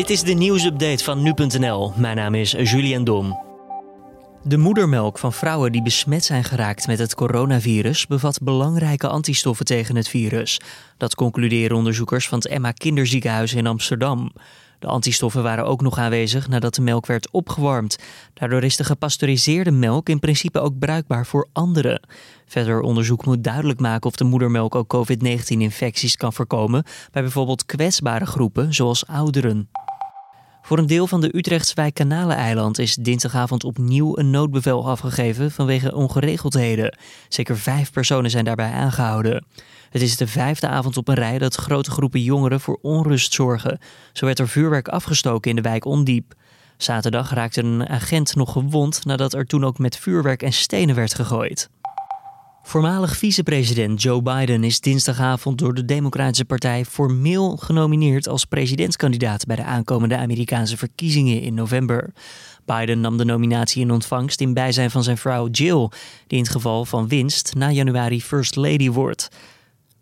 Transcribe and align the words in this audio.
Dit 0.00 0.10
is 0.10 0.22
de 0.22 0.32
nieuwsupdate 0.32 1.04
van 1.04 1.22
nu.nl. 1.22 1.92
Mijn 1.96 2.16
naam 2.16 2.34
is 2.34 2.50
Julian 2.50 3.04
Dom. 3.04 3.38
De 4.42 4.56
moedermelk 4.56 5.18
van 5.18 5.32
vrouwen 5.32 5.72
die 5.72 5.82
besmet 5.82 6.24
zijn 6.24 6.44
geraakt 6.44 6.86
met 6.86 6.98
het 6.98 7.14
coronavirus 7.14 8.06
bevat 8.06 8.42
belangrijke 8.42 9.08
antistoffen 9.08 9.66
tegen 9.66 9.96
het 9.96 10.08
virus. 10.08 10.60
Dat 10.96 11.14
concluderen 11.14 11.76
onderzoekers 11.76 12.28
van 12.28 12.38
het 12.38 12.46
Emma 12.46 12.72
Kinderziekenhuis 12.72 13.54
in 13.54 13.66
Amsterdam. 13.66 14.32
De 14.78 14.86
antistoffen 14.86 15.42
waren 15.42 15.66
ook 15.66 15.80
nog 15.80 15.98
aanwezig 15.98 16.48
nadat 16.48 16.74
de 16.74 16.82
melk 16.82 17.06
werd 17.06 17.30
opgewarmd. 17.30 17.98
Daardoor 18.34 18.62
is 18.62 18.76
de 18.76 18.84
gepasteuriseerde 18.84 19.70
melk 19.70 20.08
in 20.08 20.18
principe 20.18 20.60
ook 20.60 20.78
bruikbaar 20.78 21.26
voor 21.26 21.48
anderen. 21.52 22.08
Verder 22.46 22.80
onderzoek 22.80 23.24
moet 23.24 23.44
duidelijk 23.44 23.80
maken 23.80 24.06
of 24.06 24.16
de 24.16 24.24
moedermelk 24.24 24.74
ook 24.74 24.88
COVID-19-infecties 24.88 26.16
kan 26.16 26.32
voorkomen 26.32 26.84
bij 27.12 27.22
bijvoorbeeld 27.22 27.66
kwetsbare 27.66 28.26
groepen 28.26 28.74
zoals 28.74 29.06
ouderen. 29.06 29.68
Voor 30.70 30.78
een 30.78 30.86
deel 30.86 31.06
van 31.06 31.20
de 31.20 31.36
Utrechtswijk 31.36 31.94
Kanaleneiland 31.94 32.78
is 32.78 32.94
dinsdagavond 32.94 33.64
opnieuw 33.64 34.18
een 34.18 34.30
noodbevel 34.30 34.88
afgegeven 34.88 35.50
vanwege 35.50 35.94
ongeregeldheden. 35.94 36.96
Zeker 37.28 37.58
vijf 37.58 37.92
personen 37.92 38.30
zijn 38.30 38.44
daarbij 38.44 38.72
aangehouden. 38.72 39.44
Het 39.90 40.02
is 40.02 40.16
de 40.16 40.26
vijfde 40.26 40.68
avond 40.68 40.96
op 40.96 41.08
een 41.08 41.14
rij 41.14 41.38
dat 41.38 41.54
grote 41.54 41.90
groepen 41.90 42.22
jongeren 42.22 42.60
voor 42.60 42.78
onrust 42.82 43.32
zorgen. 43.32 43.78
Zo 44.12 44.26
werd 44.26 44.38
er 44.38 44.48
vuurwerk 44.48 44.88
afgestoken 44.88 45.50
in 45.50 45.56
de 45.56 45.62
wijk 45.62 45.84
Ondiep. 45.84 46.34
Zaterdag 46.76 47.30
raakte 47.30 47.62
een 47.62 47.88
agent 47.88 48.34
nog 48.34 48.52
gewond 48.52 49.04
nadat 49.04 49.34
er 49.34 49.46
toen 49.46 49.64
ook 49.64 49.78
met 49.78 49.96
vuurwerk 49.96 50.42
en 50.42 50.52
stenen 50.52 50.94
werd 50.94 51.14
gegooid. 51.14 51.70
Voormalig 52.62 53.16
vicepresident 53.16 54.02
Joe 54.02 54.22
Biden 54.22 54.64
is 54.64 54.80
dinsdagavond 54.80 55.58
door 55.58 55.74
de 55.74 55.84
Democratische 55.84 56.44
Partij 56.44 56.84
formeel 56.84 57.56
genomineerd 57.56 58.28
als 58.28 58.44
presidentskandidaat 58.44 59.46
bij 59.46 59.56
de 59.56 59.64
aankomende 59.64 60.16
Amerikaanse 60.16 60.76
verkiezingen 60.76 61.40
in 61.40 61.54
november. 61.54 62.12
Biden 62.64 63.00
nam 63.00 63.16
de 63.16 63.24
nominatie 63.24 63.82
in 63.82 63.90
ontvangst 63.90 64.40
in 64.40 64.54
bijzijn 64.54 64.90
van 64.90 65.02
zijn 65.02 65.18
vrouw 65.18 65.48
Jill, 65.48 65.88
die 66.26 66.38
in 66.38 66.42
het 66.42 66.52
geval 66.52 66.84
van 66.84 67.08
winst 67.08 67.54
na 67.54 67.70
januari 67.70 68.22
First 68.22 68.56
Lady 68.56 68.90
wordt. 68.90 69.28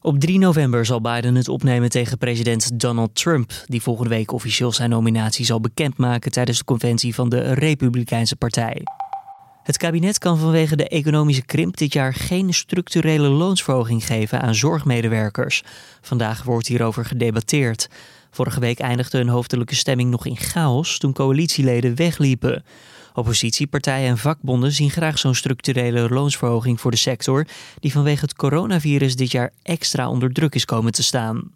Op 0.00 0.20
3 0.20 0.38
november 0.38 0.86
zal 0.86 1.00
Biden 1.00 1.34
het 1.34 1.48
opnemen 1.48 1.90
tegen 1.90 2.18
president 2.18 2.80
Donald 2.80 3.14
Trump, 3.14 3.52
die 3.66 3.82
volgende 3.82 4.10
week 4.10 4.32
officieel 4.32 4.72
zijn 4.72 4.90
nominatie 4.90 5.44
zal 5.44 5.60
bekendmaken 5.60 6.30
tijdens 6.30 6.58
de 6.58 6.64
conventie 6.64 7.14
van 7.14 7.28
de 7.28 7.52
Republikeinse 7.52 8.36
Partij. 8.36 8.82
Het 9.68 9.76
kabinet 9.76 10.18
kan 10.18 10.38
vanwege 10.38 10.76
de 10.76 10.88
economische 10.88 11.44
krimp 11.44 11.76
dit 11.76 11.92
jaar 11.92 12.14
geen 12.14 12.54
structurele 12.54 13.28
loonsverhoging 13.28 14.06
geven 14.06 14.40
aan 14.40 14.54
zorgmedewerkers. 14.54 15.62
Vandaag 16.00 16.42
wordt 16.42 16.66
hierover 16.66 17.04
gedebatteerd. 17.04 17.88
Vorige 18.30 18.60
week 18.60 18.78
eindigde 18.78 19.18
een 19.18 19.28
hoofdelijke 19.28 19.74
stemming 19.74 20.10
nog 20.10 20.26
in 20.26 20.36
chaos 20.36 20.98
toen 20.98 21.12
coalitieleden 21.12 21.94
wegliepen. 21.94 22.64
Oppositiepartijen 23.14 24.08
en 24.08 24.18
vakbonden 24.18 24.72
zien 24.72 24.90
graag 24.90 25.18
zo'n 25.18 25.34
structurele 25.34 26.08
loonsverhoging 26.08 26.80
voor 26.80 26.90
de 26.90 26.96
sector, 26.96 27.46
die 27.80 27.92
vanwege 27.92 28.20
het 28.20 28.34
coronavirus 28.34 29.16
dit 29.16 29.30
jaar 29.30 29.52
extra 29.62 30.10
onder 30.10 30.32
druk 30.32 30.54
is 30.54 30.64
komen 30.64 30.92
te 30.92 31.02
staan. 31.02 31.50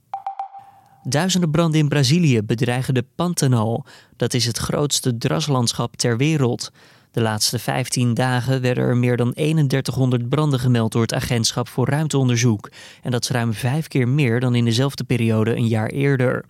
Duizenden 1.03 1.51
branden 1.51 1.81
in 1.81 1.89
Brazilië 1.89 2.43
bedreigen 2.43 2.95
de 2.95 3.05
Pantanal. 3.15 3.87
Dat 4.17 4.35
is 4.35 4.47
het 4.47 4.59
grootste 4.59 5.19
draslandschap 5.19 5.97
ter 5.97 6.17
wereld. 6.17 6.71
De 7.13 7.21
laatste 7.21 7.59
15 7.59 8.15
dagen 8.15 8.61
werden 8.61 8.85
er 8.85 8.97
meer 8.97 9.17
dan 9.17 9.33
3100 9.33 10.29
branden 10.29 10.61
gemeld 10.61 10.93
door 10.93 11.03
het 11.03 11.15
Agentschap 11.15 11.69
voor 11.69 11.89
Ruimteonderzoek. 11.89 12.71
En 13.03 13.11
dat 13.11 13.23
is 13.23 13.31
ruim 13.31 13.53
vijf 13.53 13.89
keer 13.89 14.09
meer 14.09 14.41
dan 14.41 14.55
in 14.55 14.65
dezelfde 14.65 15.05
periode 15.05 15.57
een 15.57 15.67
jaar 15.67 15.89
eerder. 15.89 16.45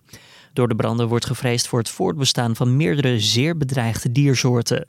Door 0.53 0.67
de 0.67 0.75
branden 0.75 1.07
wordt 1.07 1.25
gevreesd 1.25 1.67
voor 1.67 1.79
het 1.79 1.89
voortbestaan 1.89 2.55
van 2.55 2.77
meerdere 2.77 3.19
zeer 3.19 3.57
bedreigde 3.57 4.11
diersoorten. 4.11 4.87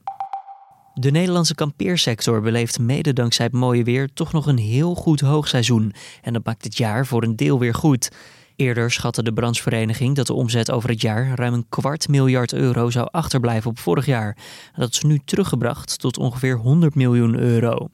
De 0.94 1.10
Nederlandse 1.10 1.54
kampeersector 1.54 2.40
beleeft 2.40 2.78
mede 2.78 3.12
dankzij 3.12 3.44
het 3.44 3.54
mooie 3.54 3.84
weer 3.84 4.08
toch 4.12 4.32
nog 4.32 4.46
een 4.46 4.58
heel 4.58 4.94
goed 4.94 5.20
hoogseizoen. 5.20 5.92
En 6.22 6.32
dat 6.32 6.44
maakt 6.44 6.64
het 6.64 6.76
jaar 6.76 7.06
voor 7.06 7.22
een 7.22 7.36
deel 7.36 7.58
weer 7.58 7.74
goed. 7.74 8.10
Eerder 8.56 8.90
schatte 8.90 9.22
de 9.22 9.32
branchevereniging 9.32 10.16
dat 10.16 10.26
de 10.26 10.34
omzet 10.34 10.70
over 10.70 10.88
het 10.88 11.00
jaar 11.00 11.32
ruim 11.34 11.52
een 11.52 11.66
kwart 11.68 12.08
miljard 12.08 12.52
euro 12.52 12.90
zou 12.90 13.08
achterblijven 13.10 13.70
op 13.70 13.78
vorig 13.78 14.06
jaar. 14.06 14.36
Dat 14.76 14.90
is 14.90 15.02
nu 15.02 15.20
teruggebracht 15.24 15.98
tot 15.98 16.18
ongeveer 16.18 16.56
100 16.56 16.94
miljoen 16.94 17.38
euro. 17.38 17.88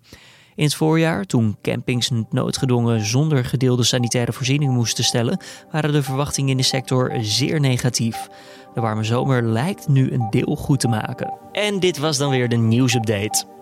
In 0.54 0.64
het 0.64 0.74
voorjaar, 0.74 1.24
toen 1.24 1.56
campings 1.62 2.10
noodgedwongen 2.30 3.04
zonder 3.06 3.44
gedeelde 3.44 3.84
sanitaire 3.84 4.32
voorzieningen 4.32 4.74
moesten 4.74 5.04
stellen, 5.04 5.40
waren 5.70 5.92
de 5.92 6.02
verwachtingen 6.02 6.50
in 6.50 6.56
de 6.56 6.62
sector 6.62 7.12
zeer 7.20 7.60
negatief. 7.60 8.28
De 8.74 8.80
warme 8.80 9.04
zomer 9.04 9.42
lijkt 9.42 9.88
nu 9.88 10.12
een 10.12 10.26
deel 10.30 10.56
goed 10.56 10.80
te 10.80 10.88
maken. 10.88 11.32
En 11.52 11.80
dit 11.80 11.98
was 11.98 12.18
dan 12.18 12.30
weer 12.30 12.48
de 12.48 12.56
nieuwsupdate. 12.56 13.59